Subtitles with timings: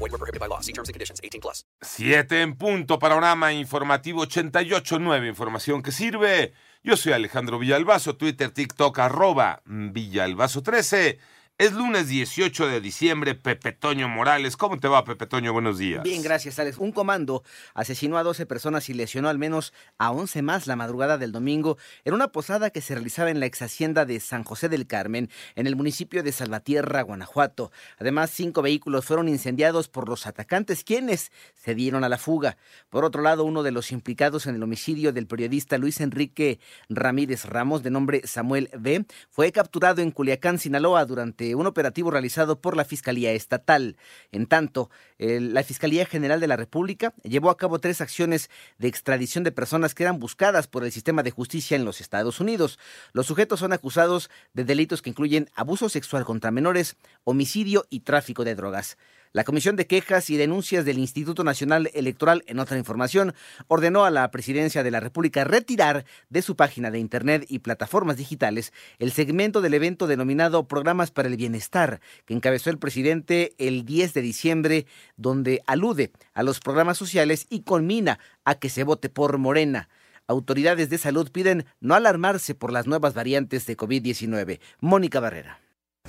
[0.00, 0.60] Void were prohibited by law.
[0.60, 1.20] See terms and conditions.
[1.22, 1.66] 18 plus.
[1.82, 6.54] 7 en punto, panorama informativo 88.9, información que sirve.
[6.82, 11.18] Yo soy Alejandro Villalbazo, Twitter, TikTok, arroba Villalbazo13.
[11.60, 14.56] Es lunes 18 de diciembre, Pepe Toño Morales.
[14.56, 15.52] ¿Cómo te va, Pepe Toño?
[15.52, 16.02] Buenos días.
[16.02, 16.78] Bien, gracias, Alex.
[16.78, 21.18] Un comando asesinó a 12 personas y lesionó al menos a 11 más la madrugada
[21.18, 24.70] del domingo en una posada que se realizaba en la ex hacienda de San José
[24.70, 27.72] del Carmen, en el municipio de Salvatierra, Guanajuato.
[27.98, 32.56] Además, cinco vehículos fueron incendiados por los atacantes, quienes se dieron a la fuga.
[32.88, 36.58] Por otro lado, uno de los implicados en el homicidio del periodista Luis Enrique
[36.88, 42.60] Ramírez Ramos, de nombre Samuel B., fue capturado en Culiacán, Sinaloa, durante un operativo realizado
[42.60, 43.96] por la Fiscalía Estatal.
[44.32, 49.44] En tanto, la Fiscalía General de la República llevó a cabo tres acciones de extradición
[49.44, 52.78] de personas que eran buscadas por el sistema de justicia en los Estados Unidos.
[53.12, 58.44] Los sujetos son acusados de delitos que incluyen abuso sexual contra menores, homicidio y tráfico
[58.44, 58.96] de drogas.
[59.32, 63.32] La Comisión de Quejas y Denuncias del Instituto Nacional Electoral, en otra información,
[63.68, 68.16] ordenó a la Presidencia de la República retirar de su página de Internet y plataformas
[68.16, 73.84] digitales el segmento del evento denominado Programas para el Bienestar, que encabezó el presidente el
[73.84, 74.86] 10 de diciembre,
[75.16, 79.88] donde alude a los programas sociales y conmina a que se vote por Morena.
[80.26, 84.58] Autoridades de salud piden no alarmarse por las nuevas variantes de COVID-19.
[84.80, 85.60] Mónica Barrera.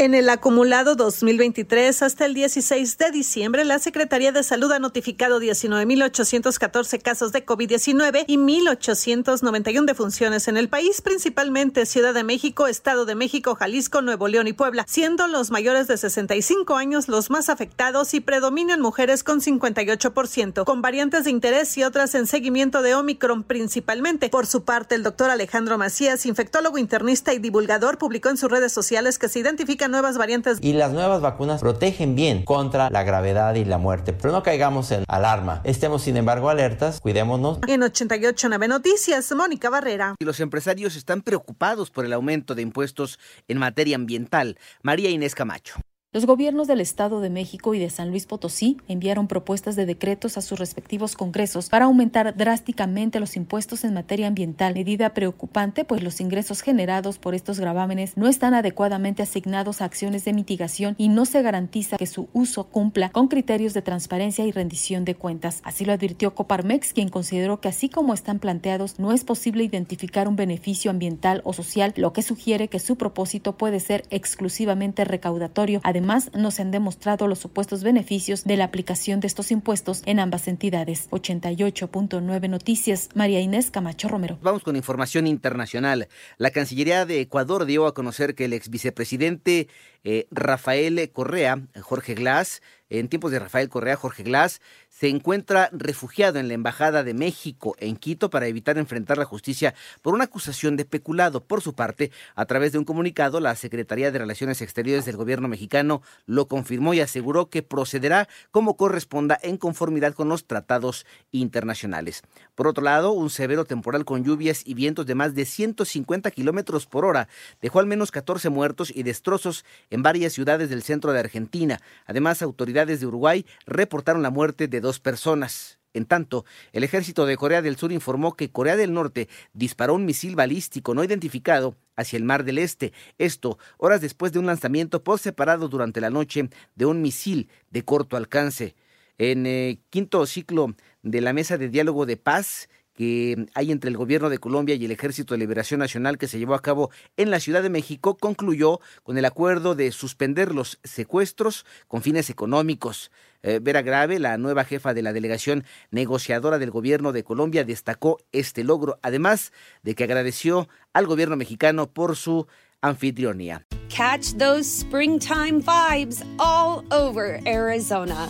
[0.01, 5.39] En el acumulado 2023 hasta el 16 de diciembre, la Secretaría de Salud ha notificado
[5.39, 13.05] 19.814 casos de COVID-19 y 1.891 defunciones en el país, principalmente Ciudad de México, Estado
[13.05, 17.49] de México, Jalisco, Nuevo León y Puebla, siendo los mayores de 65 años los más
[17.49, 22.95] afectados y predominan mujeres con 58%, con variantes de interés y otras en seguimiento de
[22.95, 24.29] Omicron principalmente.
[24.29, 28.73] Por su parte, el doctor Alejandro Macías, infectólogo internista y divulgador, publicó en sus redes
[28.73, 33.55] sociales que se identifican nuevas variantes Y las nuevas vacunas protegen bien contra la gravedad
[33.55, 34.13] y la muerte.
[34.13, 35.61] Pero no caigamos en alarma.
[35.63, 36.99] Estemos, sin embargo, alertas.
[36.99, 37.59] Cuidémonos.
[37.67, 40.15] En 889 Noticias, Mónica Barrera.
[40.19, 44.57] Y los empresarios están preocupados por el aumento de impuestos en materia ambiental.
[44.81, 45.75] María Inés Camacho.
[46.13, 50.37] Los gobiernos del Estado de México y de San Luis Potosí enviaron propuestas de decretos
[50.37, 56.03] a sus respectivos congresos para aumentar drásticamente los impuestos en materia ambiental, medida preocupante pues
[56.03, 61.07] los ingresos generados por estos gravámenes no están adecuadamente asignados a acciones de mitigación y
[61.07, 65.61] no se garantiza que su uso cumpla con criterios de transparencia y rendición de cuentas.
[65.63, 70.27] Así lo advirtió Coparmex, quien consideró que así como están planteados no es posible identificar
[70.27, 75.79] un beneficio ambiental o social, lo que sugiere que su propósito puede ser exclusivamente recaudatorio.
[76.01, 80.47] No se han demostrado los supuestos beneficios de la aplicación de estos impuestos en ambas
[80.47, 81.09] entidades.
[81.11, 84.37] 88.9 Noticias, María Inés Camacho Romero.
[84.41, 86.07] Vamos con información internacional.
[86.37, 89.67] La Cancillería de Ecuador dio a conocer que el ex vicepresidente
[90.03, 96.39] eh, Rafael Correa, Jorge Glass, en tiempos de Rafael Correa, Jorge Glass, se encuentra refugiado
[96.39, 100.75] en la Embajada de México en Quito para evitar enfrentar la justicia por una acusación
[100.75, 101.43] de peculado.
[101.43, 105.47] Por su parte, a través de un comunicado, la Secretaría de Relaciones Exteriores del gobierno
[105.47, 112.23] mexicano lo confirmó y aseguró que procederá como corresponda en conformidad con los tratados internacionales.
[112.55, 116.85] Por otro lado, un severo temporal con lluvias y vientos de más de 150 kilómetros
[116.85, 117.29] por hora
[117.61, 121.79] dejó al menos 14 muertos y destrozos en varias ciudades del centro de Argentina.
[122.05, 122.41] Además,
[122.85, 125.79] de Uruguay reportaron la muerte de dos personas.
[125.93, 130.05] En tanto, el ejército de Corea del Sur informó que Corea del Norte disparó un
[130.05, 132.93] misil balístico no identificado hacia el Mar del Este.
[133.17, 137.83] Esto horas después de un lanzamiento por separado durante la noche de un misil de
[137.83, 138.75] corto alcance.
[139.17, 142.69] En eh, quinto ciclo de la mesa de diálogo de paz
[143.01, 146.37] que hay entre el gobierno de Colombia y el Ejército de Liberación Nacional que se
[146.37, 150.77] llevó a cabo en la Ciudad de México concluyó con el acuerdo de suspender los
[150.83, 153.09] secuestros con fines económicos.
[153.41, 158.19] Eh, Vera Grave, la nueva jefa de la delegación negociadora del gobierno de Colombia, destacó
[158.31, 159.51] este logro, además
[159.81, 162.45] de que agradeció al gobierno mexicano por su
[162.81, 163.65] anfitrionía.
[163.89, 168.29] Catch those springtime vibes all over Arizona.